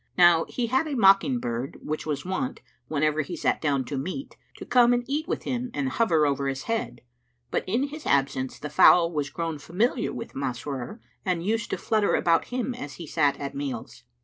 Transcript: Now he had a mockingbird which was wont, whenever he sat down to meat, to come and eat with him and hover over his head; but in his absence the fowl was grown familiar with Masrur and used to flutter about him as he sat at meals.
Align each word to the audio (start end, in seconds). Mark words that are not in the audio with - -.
Now 0.17 0.45
he 0.49 0.65
had 0.65 0.87
a 0.87 0.95
mockingbird 0.95 1.77
which 1.83 2.07
was 2.07 2.25
wont, 2.25 2.61
whenever 2.87 3.21
he 3.21 3.35
sat 3.35 3.61
down 3.61 3.85
to 3.85 3.99
meat, 3.99 4.35
to 4.57 4.65
come 4.65 4.93
and 4.93 5.03
eat 5.05 5.27
with 5.27 5.43
him 5.43 5.69
and 5.75 5.89
hover 5.89 6.25
over 6.25 6.47
his 6.47 6.63
head; 6.63 7.01
but 7.51 7.63
in 7.69 7.83
his 7.89 8.07
absence 8.07 8.57
the 8.57 8.71
fowl 8.71 9.11
was 9.13 9.29
grown 9.29 9.59
familiar 9.59 10.11
with 10.11 10.33
Masrur 10.33 10.99
and 11.23 11.45
used 11.45 11.69
to 11.69 11.77
flutter 11.77 12.15
about 12.15 12.45
him 12.45 12.73
as 12.73 12.93
he 12.93 13.05
sat 13.05 13.39
at 13.39 13.53
meals. 13.53 14.01